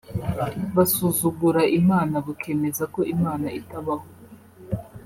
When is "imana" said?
1.79-2.15, 3.15-3.47